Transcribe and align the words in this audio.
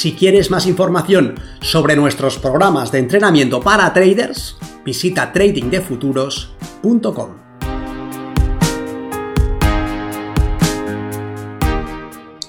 Si 0.00 0.14
quieres 0.14 0.50
más 0.50 0.64
información 0.64 1.38
sobre 1.60 1.94
nuestros 1.94 2.38
programas 2.38 2.90
de 2.90 3.00
entrenamiento 3.00 3.60
para 3.60 3.92
traders, 3.92 4.56
visita 4.82 5.30
tradingdefuturos.com. 5.30 7.36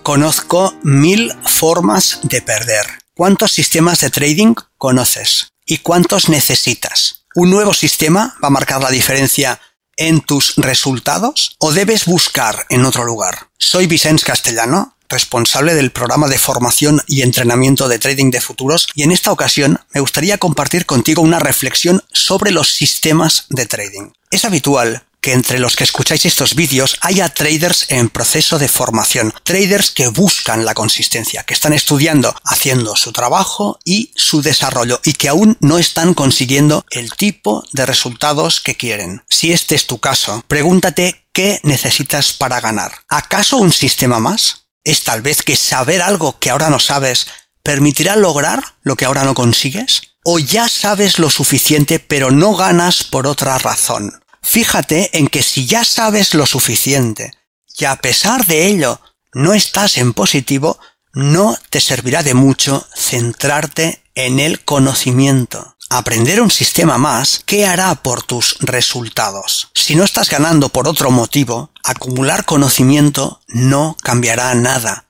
Conozco 0.01 0.73
mil 0.83 1.33
formas 1.43 2.21
de 2.23 2.41
perder. 2.41 2.85
¿Cuántos 3.13 3.51
sistemas 3.51 3.99
de 3.99 4.11
trading 4.11 4.53
conoces? 4.77 5.51
¿Y 5.65 5.79
cuántos 5.79 6.29
necesitas? 6.29 7.25
¿Un 7.35 7.49
nuevo 7.49 7.73
sistema 7.73 8.33
va 8.41 8.47
a 8.47 8.51
marcar 8.51 8.81
la 8.81 8.91
diferencia 8.91 9.59
en 9.97 10.21
tus 10.21 10.55
resultados 10.55 11.57
o 11.59 11.73
debes 11.73 12.05
buscar 12.05 12.65
en 12.69 12.85
otro 12.85 13.03
lugar? 13.03 13.49
Soy 13.57 13.87
Vicens 13.87 14.23
Castellano 14.23 14.95
responsable 15.11 15.75
del 15.75 15.91
programa 15.91 16.27
de 16.27 16.39
formación 16.39 17.01
y 17.05 17.21
entrenamiento 17.21 17.87
de 17.87 17.99
trading 17.99 18.31
de 18.31 18.41
futuros, 18.41 18.87
y 18.95 19.03
en 19.03 19.11
esta 19.11 19.31
ocasión 19.31 19.79
me 19.93 20.01
gustaría 20.01 20.39
compartir 20.39 20.85
contigo 20.85 21.21
una 21.21 21.39
reflexión 21.39 22.03
sobre 22.11 22.51
los 22.51 22.73
sistemas 22.73 23.45
de 23.49 23.67
trading. 23.67 24.09
Es 24.31 24.45
habitual 24.45 25.03
que 25.21 25.33
entre 25.33 25.59
los 25.59 25.75
que 25.75 25.83
escucháis 25.83 26.25
estos 26.25 26.55
vídeos 26.55 26.97
haya 27.01 27.29
traders 27.29 27.85
en 27.89 28.09
proceso 28.09 28.57
de 28.57 28.67
formación, 28.67 29.33
traders 29.43 29.91
que 29.91 30.07
buscan 30.07 30.65
la 30.65 30.73
consistencia, 30.73 31.43
que 31.43 31.53
están 31.53 31.73
estudiando, 31.73 32.35
haciendo 32.43 32.95
su 32.95 33.13
trabajo 33.13 33.79
y 33.85 34.11
su 34.15 34.41
desarrollo 34.41 34.99
y 35.05 35.13
que 35.13 35.29
aún 35.29 35.57
no 35.61 35.77
están 35.77 36.15
consiguiendo 36.15 36.83
el 36.89 37.11
tipo 37.13 37.63
de 37.71 37.85
resultados 37.85 38.59
que 38.59 38.75
quieren. 38.75 39.21
Si 39.29 39.53
este 39.53 39.75
es 39.75 39.85
tu 39.85 39.99
caso, 39.99 40.43
pregúntate 40.47 41.23
qué 41.33 41.59
necesitas 41.63 42.33
para 42.33 42.59
ganar. 42.59 42.91
¿Acaso 43.07 43.57
un 43.57 43.71
sistema 43.71 44.19
más? 44.19 44.60
Es 44.83 45.03
tal 45.03 45.21
vez 45.21 45.43
que 45.43 45.55
saber 45.55 46.01
algo 46.01 46.39
que 46.39 46.49
ahora 46.49 46.69
no 46.69 46.79
sabes 46.79 47.27
permitirá 47.63 48.15
lograr 48.15 48.63
lo 48.81 48.95
que 48.95 49.05
ahora 49.05 49.23
no 49.23 49.33
consigues? 49.33 50.01
¿O 50.23 50.39
ya 50.39 50.67
sabes 50.67 51.19
lo 51.19 51.29
suficiente 51.29 51.99
pero 51.99 52.31
no 52.31 52.55
ganas 52.55 53.03
por 53.03 53.27
otra 53.27 53.57
razón? 53.57 54.23
Fíjate 54.41 55.17
en 55.17 55.27
que 55.27 55.43
si 55.43 55.65
ya 55.65 55.83
sabes 55.83 56.33
lo 56.33 56.45
suficiente 56.45 57.31
y 57.77 57.85
a 57.85 57.95
pesar 57.97 58.45
de 58.45 58.67
ello 58.67 58.99
no 59.33 59.53
estás 59.53 59.97
en 59.97 60.13
positivo, 60.13 60.79
no 61.13 61.57
te 61.69 61.79
servirá 61.79 62.23
de 62.23 62.33
mucho 62.33 62.87
centrarte 62.95 64.03
en 64.15 64.39
el 64.39 64.63
conocimiento 64.63 65.77
aprender 65.91 66.41
un 66.41 66.49
sistema 66.49 66.97
más, 66.97 67.41
¿qué 67.45 67.65
hará 67.65 67.93
por 67.95 68.23
tus 68.23 68.55
resultados? 68.61 69.69
Si 69.73 69.95
no 69.95 70.05
estás 70.05 70.29
ganando 70.29 70.69
por 70.69 70.87
otro 70.87 71.11
motivo, 71.11 71.71
acumular 71.83 72.45
conocimiento 72.45 73.41
no 73.47 73.97
cambiará 74.01 74.55
nada. 74.55 75.05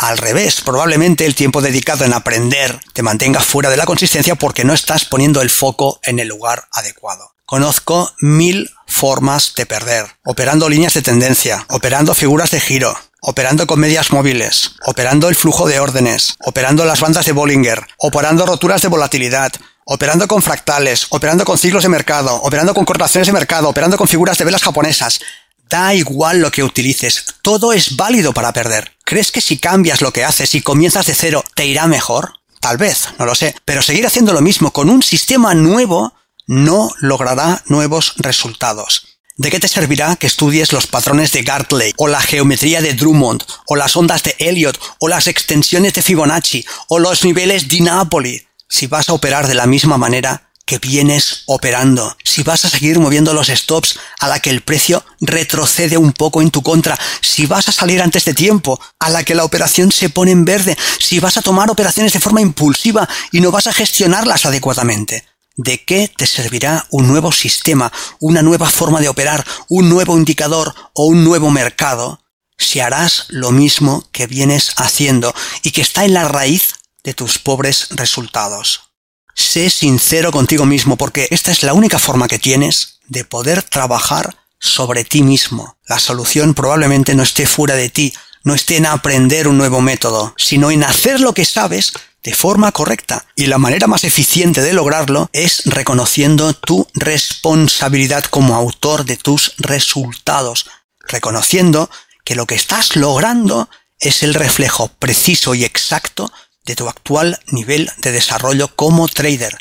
Al 0.00 0.18
revés, 0.18 0.60
probablemente 0.60 1.24
el 1.24 1.36
tiempo 1.36 1.62
dedicado 1.62 2.04
en 2.04 2.12
aprender 2.12 2.80
te 2.92 3.02
mantenga 3.04 3.38
fuera 3.38 3.70
de 3.70 3.76
la 3.76 3.86
consistencia 3.86 4.34
porque 4.34 4.64
no 4.64 4.74
estás 4.74 5.04
poniendo 5.04 5.40
el 5.40 5.50
foco 5.50 6.00
en 6.02 6.18
el 6.18 6.26
lugar 6.26 6.66
adecuado. 6.72 7.30
Conozco 7.46 8.12
mil 8.20 8.70
formas 8.88 9.54
de 9.54 9.66
perder, 9.66 10.06
operando 10.24 10.68
líneas 10.68 10.94
de 10.94 11.02
tendencia, 11.02 11.64
operando 11.68 12.12
figuras 12.12 12.50
de 12.50 12.58
giro, 12.58 12.98
operando 13.20 13.68
con 13.68 13.78
medias 13.78 14.10
móviles, 14.10 14.72
operando 14.84 15.28
el 15.28 15.36
flujo 15.36 15.68
de 15.68 15.78
órdenes, 15.78 16.36
operando 16.44 16.84
las 16.84 17.00
bandas 17.00 17.24
de 17.24 17.32
Bollinger, 17.32 17.86
operando 17.98 18.46
roturas 18.46 18.82
de 18.82 18.88
volatilidad, 18.88 19.52
operando 19.84 20.26
con 20.26 20.42
fractales, 20.42 21.06
operando 21.10 21.44
con 21.44 21.58
ciclos 21.58 21.82
de 21.82 21.88
mercado, 21.88 22.34
operando 22.42 22.74
con 22.74 22.84
correlaciones 22.84 23.26
de 23.26 23.32
mercado, 23.32 23.68
operando 23.68 23.96
con 23.96 24.08
figuras 24.08 24.38
de 24.38 24.44
velas 24.44 24.62
japonesas. 24.62 25.20
Da 25.68 25.94
igual 25.94 26.40
lo 26.40 26.50
que 26.50 26.62
utilices, 26.62 27.24
todo 27.42 27.72
es 27.72 27.96
válido 27.96 28.32
para 28.32 28.52
perder. 28.52 28.92
¿Crees 29.04 29.32
que 29.32 29.40
si 29.40 29.58
cambias 29.58 30.02
lo 30.02 30.12
que 30.12 30.24
haces 30.24 30.54
y 30.54 30.62
comienzas 30.62 31.06
de 31.06 31.14
cero, 31.14 31.44
te 31.54 31.66
irá 31.66 31.86
mejor? 31.86 32.34
Tal 32.60 32.76
vez, 32.76 33.08
no 33.18 33.26
lo 33.26 33.34
sé, 33.34 33.54
pero 33.64 33.82
seguir 33.82 34.06
haciendo 34.06 34.32
lo 34.32 34.40
mismo 34.40 34.72
con 34.72 34.88
un 34.88 35.02
sistema 35.02 35.54
nuevo 35.54 36.14
no 36.46 36.90
logrará 37.00 37.62
nuevos 37.66 38.14
resultados. 38.16 39.18
¿De 39.36 39.50
qué 39.50 39.58
te 39.58 39.66
servirá 39.66 40.14
que 40.14 40.28
estudies 40.28 40.72
los 40.72 40.86
patrones 40.86 41.32
de 41.32 41.42
Gartley, 41.42 41.92
o 41.96 42.06
la 42.06 42.20
geometría 42.20 42.80
de 42.80 42.94
Drummond, 42.94 43.42
o 43.66 43.74
las 43.74 43.96
ondas 43.96 44.22
de 44.22 44.36
Elliot, 44.38 44.78
o 45.00 45.08
las 45.08 45.26
extensiones 45.26 45.92
de 45.94 46.02
Fibonacci, 46.02 46.64
o 46.88 47.00
los 47.00 47.24
niveles 47.24 47.68
de 47.68 47.80
Napoli? 47.80 48.46
Si 48.74 48.88
vas 48.88 49.08
a 49.08 49.12
operar 49.12 49.46
de 49.46 49.54
la 49.54 49.68
misma 49.68 49.98
manera 49.98 50.50
que 50.66 50.78
vienes 50.78 51.44
operando, 51.46 52.16
si 52.24 52.42
vas 52.42 52.64
a 52.64 52.68
seguir 52.68 52.98
moviendo 52.98 53.32
los 53.32 53.46
stops 53.46 54.00
a 54.18 54.26
la 54.26 54.40
que 54.40 54.50
el 54.50 54.62
precio 54.62 55.04
retrocede 55.20 55.96
un 55.96 56.12
poco 56.12 56.42
en 56.42 56.50
tu 56.50 56.60
contra, 56.60 56.98
si 57.20 57.46
vas 57.46 57.68
a 57.68 57.72
salir 57.72 58.02
antes 58.02 58.24
de 58.24 58.34
tiempo, 58.34 58.80
a 58.98 59.10
la 59.10 59.22
que 59.22 59.36
la 59.36 59.44
operación 59.44 59.92
se 59.92 60.08
pone 60.08 60.32
en 60.32 60.44
verde, 60.44 60.76
si 60.98 61.20
vas 61.20 61.36
a 61.36 61.42
tomar 61.42 61.70
operaciones 61.70 62.14
de 62.14 62.18
forma 62.18 62.40
impulsiva 62.40 63.08
y 63.30 63.40
no 63.40 63.52
vas 63.52 63.68
a 63.68 63.72
gestionarlas 63.72 64.44
adecuadamente. 64.44 65.24
¿De 65.56 65.84
qué 65.84 66.10
te 66.16 66.26
servirá 66.26 66.84
un 66.90 67.06
nuevo 67.06 67.30
sistema, 67.30 67.92
una 68.18 68.42
nueva 68.42 68.68
forma 68.68 69.00
de 69.00 69.08
operar, 69.08 69.46
un 69.68 69.88
nuevo 69.88 70.16
indicador 70.16 70.74
o 70.94 71.06
un 71.06 71.22
nuevo 71.22 71.48
mercado 71.52 72.24
si 72.58 72.80
harás 72.80 73.26
lo 73.28 73.52
mismo 73.52 74.08
que 74.10 74.26
vienes 74.26 74.72
haciendo 74.78 75.32
y 75.62 75.70
que 75.70 75.82
está 75.82 76.04
en 76.04 76.14
la 76.14 76.26
raíz 76.26 76.74
de 77.04 77.14
tus 77.14 77.38
pobres 77.38 77.88
resultados. 77.90 78.94
Sé 79.34 79.70
sincero 79.70 80.32
contigo 80.32 80.64
mismo 80.64 80.96
porque 80.96 81.28
esta 81.30 81.52
es 81.52 81.62
la 81.62 81.74
única 81.74 81.98
forma 81.98 82.28
que 82.28 82.38
tienes 82.38 83.00
de 83.06 83.24
poder 83.24 83.62
trabajar 83.62 84.36
sobre 84.58 85.04
ti 85.04 85.22
mismo. 85.22 85.76
La 85.86 85.98
solución 85.98 86.54
probablemente 86.54 87.14
no 87.14 87.22
esté 87.22 87.46
fuera 87.46 87.74
de 87.74 87.90
ti, 87.90 88.14
no 88.42 88.54
esté 88.54 88.76
en 88.76 88.86
aprender 88.86 89.46
un 89.46 89.58
nuevo 89.58 89.80
método, 89.80 90.34
sino 90.36 90.70
en 90.70 90.84
hacer 90.84 91.20
lo 91.20 91.34
que 91.34 91.44
sabes 91.44 91.92
de 92.22 92.34
forma 92.34 92.72
correcta. 92.72 93.26
Y 93.36 93.46
la 93.46 93.58
manera 93.58 93.86
más 93.86 94.04
eficiente 94.04 94.62
de 94.62 94.72
lograrlo 94.72 95.28
es 95.32 95.62
reconociendo 95.66 96.54
tu 96.54 96.88
responsabilidad 96.94 98.24
como 98.24 98.54
autor 98.54 99.04
de 99.04 99.16
tus 99.16 99.54
resultados, 99.58 100.66
reconociendo 101.00 101.90
que 102.24 102.34
lo 102.34 102.46
que 102.46 102.54
estás 102.54 102.96
logrando 102.96 103.68
es 103.98 104.22
el 104.22 104.34
reflejo 104.34 104.88
preciso 104.88 105.54
y 105.54 105.64
exacto 105.64 106.32
de 106.64 106.76
tu 106.76 106.88
actual 106.88 107.38
nivel 107.48 107.90
de 107.98 108.12
desarrollo 108.12 108.68
como 108.74 109.08
trader. 109.08 109.58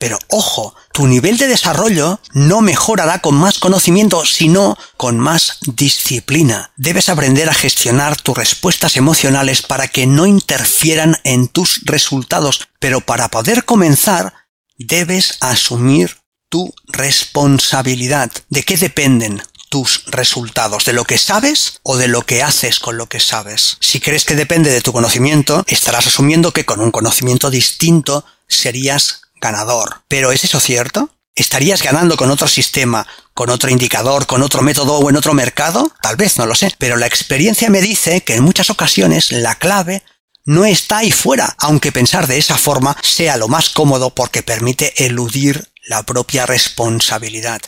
Pero 0.00 0.18
ojo, 0.28 0.74
tu 0.94 1.06
nivel 1.06 1.36
de 1.36 1.46
desarrollo 1.46 2.20
no 2.32 2.62
mejorará 2.62 3.18
con 3.18 3.34
más 3.34 3.58
conocimiento, 3.58 4.24
sino 4.24 4.78
con 4.96 5.20
más 5.20 5.58
disciplina. 5.76 6.72
Debes 6.78 7.10
aprender 7.10 7.50
a 7.50 7.54
gestionar 7.54 8.16
tus 8.16 8.34
respuestas 8.34 8.96
emocionales 8.96 9.60
para 9.60 9.88
que 9.88 10.06
no 10.06 10.24
interfieran 10.24 11.18
en 11.24 11.48
tus 11.48 11.82
resultados, 11.84 12.68
pero 12.78 13.02
para 13.02 13.28
poder 13.28 13.66
comenzar, 13.66 14.32
debes 14.78 15.36
asumir 15.40 16.16
tu 16.48 16.72
responsabilidad. 16.88 18.30
¿De 18.48 18.62
qué 18.62 18.78
dependen 18.78 19.42
tus 19.70 20.04
resultados, 20.06 20.84
de 20.84 20.92
lo 20.92 21.04
que 21.04 21.16
sabes 21.16 21.80
o 21.82 21.96
de 21.96 22.08
lo 22.08 22.22
que 22.22 22.42
haces 22.42 22.80
con 22.80 22.98
lo 22.98 23.08
que 23.08 23.20
sabes. 23.20 23.78
Si 23.80 24.00
crees 24.00 24.26
que 24.26 24.34
depende 24.34 24.70
de 24.70 24.82
tu 24.82 24.92
conocimiento, 24.92 25.64
estarás 25.68 26.08
asumiendo 26.08 26.52
que 26.52 26.66
con 26.66 26.80
un 26.80 26.90
conocimiento 26.90 27.50
distinto 27.50 28.26
serías 28.48 29.22
ganador. 29.40 30.02
¿Pero 30.08 30.32
es 30.32 30.44
eso 30.44 30.60
cierto? 30.60 31.08
¿Estarías 31.36 31.82
ganando 31.82 32.16
con 32.16 32.30
otro 32.30 32.48
sistema, 32.48 33.06
con 33.32 33.48
otro 33.48 33.70
indicador, 33.70 34.26
con 34.26 34.42
otro 34.42 34.60
método 34.60 34.98
o 34.98 35.08
en 35.08 35.16
otro 35.16 35.32
mercado? 35.32 35.90
Tal 36.02 36.16
vez, 36.16 36.36
no 36.36 36.46
lo 36.46 36.54
sé. 36.54 36.74
Pero 36.76 36.96
la 36.96 37.06
experiencia 37.06 37.70
me 37.70 37.80
dice 37.80 38.22
que 38.22 38.34
en 38.34 38.42
muchas 38.42 38.68
ocasiones 38.68 39.30
la 39.30 39.54
clave 39.54 40.02
no 40.44 40.64
está 40.64 40.98
ahí 40.98 41.12
fuera, 41.12 41.54
aunque 41.58 41.92
pensar 41.92 42.26
de 42.26 42.38
esa 42.38 42.58
forma 42.58 42.96
sea 43.02 43.36
lo 43.36 43.46
más 43.46 43.70
cómodo 43.70 44.10
porque 44.10 44.42
permite 44.42 45.04
eludir 45.04 45.70
la 45.86 46.02
propia 46.02 46.44
responsabilidad. 46.44 47.60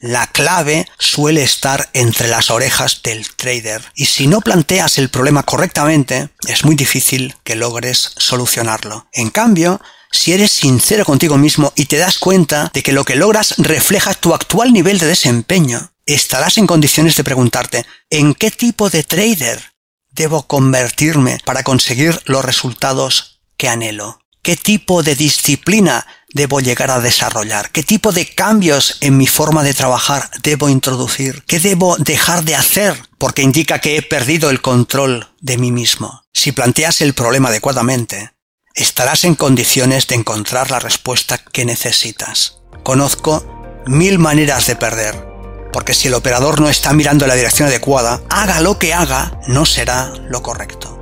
La 0.00 0.28
clave 0.28 0.86
suele 0.98 1.42
estar 1.42 1.90
entre 1.92 2.28
las 2.28 2.50
orejas 2.50 3.02
del 3.02 3.28
trader 3.34 3.82
y 3.96 4.06
si 4.06 4.28
no 4.28 4.40
planteas 4.40 4.96
el 4.96 5.08
problema 5.08 5.42
correctamente 5.42 6.28
es 6.46 6.64
muy 6.64 6.76
difícil 6.76 7.34
que 7.42 7.56
logres 7.56 8.12
solucionarlo. 8.16 9.08
En 9.12 9.30
cambio, 9.30 9.80
si 10.12 10.32
eres 10.32 10.52
sincero 10.52 11.04
contigo 11.04 11.36
mismo 11.36 11.72
y 11.74 11.86
te 11.86 11.96
das 11.96 12.18
cuenta 12.18 12.70
de 12.72 12.84
que 12.84 12.92
lo 12.92 13.04
que 13.04 13.16
logras 13.16 13.56
refleja 13.58 14.14
tu 14.14 14.34
actual 14.34 14.72
nivel 14.72 15.00
de 15.00 15.06
desempeño, 15.06 15.90
estarás 16.06 16.58
en 16.58 16.68
condiciones 16.68 17.16
de 17.16 17.24
preguntarte 17.24 17.84
¿en 18.08 18.34
qué 18.34 18.52
tipo 18.52 18.90
de 18.90 19.02
trader 19.02 19.72
debo 20.10 20.46
convertirme 20.46 21.38
para 21.44 21.64
conseguir 21.64 22.22
los 22.24 22.44
resultados 22.44 23.40
que 23.56 23.68
anhelo? 23.68 24.20
Qué 24.48 24.56
tipo 24.56 25.02
de 25.02 25.14
disciplina 25.14 26.06
debo 26.32 26.60
llegar 26.60 26.90
a 26.90 27.00
desarrollar, 27.00 27.70
qué 27.70 27.82
tipo 27.82 28.12
de 28.12 28.24
cambios 28.34 28.96
en 29.02 29.18
mi 29.18 29.26
forma 29.26 29.62
de 29.62 29.74
trabajar 29.74 30.30
debo 30.42 30.70
introducir, 30.70 31.44
qué 31.46 31.60
debo 31.60 31.98
dejar 31.98 32.44
de 32.44 32.56
hacer 32.56 32.96
porque 33.18 33.42
indica 33.42 33.78
que 33.78 33.98
he 33.98 34.00
perdido 34.00 34.48
el 34.48 34.62
control 34.62 35.28
de 35.42 35.58
mí 35.58 35.70
mismo. 35.70 36.22
Si 36.32 36.52
planteas 36.52 37.02
el 37.02 37.12
problema 37.12 37.50
adecuadamente, 37.50 38.30
estarás 38.74 39.24
en 39.24 39.34
condiciones 39.34 40.06
de 40.06 40.14
encontrar 40.14 40.70
la 40.70 40.78
respuesta 40.78 41.36
que 41.36 41.66
necesitas. 41.66 42.60
Conozco 42.82 43.44
mil 43.86 44.18
maneras 44.18 44.66
de 44.66 44.76
perder, 44.76 45.28
porque 45.74 45.92
si 45.92 46.08
el 46.08 46.14
operador 46.14 46.58
no 46.58 46.70
está 46.70 46.94
mirando 46.94 47.26
en 47.26 47.28
la 47.28 47.34
dirección 47.34 47.68
adecuada, 47.68 48.22
haga 48.30 48.62
lo 48.62 48.78
que 48.78 48.94
haga, 48.94 49.38
no 49.46 49.66
será 49.66 50.10
lo 50.30 50.42
correcto. 50.42 50.97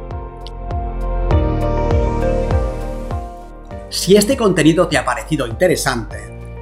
Si 3.96 4.14
este 4.14 4.36
contenido 4.36 4.86
te 4.88 4.98
ha 4.98 5.06
parecido 5.06 5.46
interesante, 5.46 6.18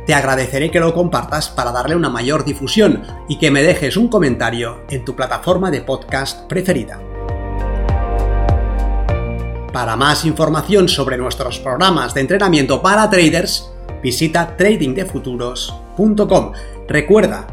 te 0.07 0.15
agradeceré 0.15 0.71
que 0.71 0.79
lo 0.79 0.95
compartas 0.95 1.49
para 1.49 1.73
darle 1.73 1.97
una 1.97 2.09
mayor 2.09 2.45
difusión 2.45 3.03
y 3.29 3.39
que 3.39 3.51
me 3.51 3.65
dejes 3.65 3.97
un 3.97 4.07
comentario 4.07 4.83
en 4.89 5.05
tu 5.05 5.17
plataforma 5.17 5.73
de 5.73 5.81
podcast 5.81 6.47
preferida. 6.47 7.01
Para 9.73 9.97
más 9.97 10.25
información 10.25 10.89
sobre 10.89 11.19
nuestros 11.19 11.59
programas 11.59 12.15
de 12.15 12.21
entrenamiento 12.21 12.81
para 12.81 13.11
traders, 13.11 13.69
visita 14.01 14.57
tradingdefuturos.com. 14.57 16.53
Recuerda, 16.87 17.49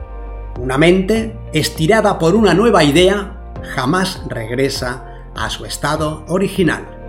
una 0.60 0.78
mente 0.78 1.36
estirada 1.54 2.20
por 2.20 2.36
una 2.36 2.54
nueva 2.54 2.84
idea 2.84 3.52
jamás 3.74 4.22
regresa 4.28 5.24
a 5.36 5.50
su 5.50 5.66
estado 5.66 6.24
original. 6.28 7.01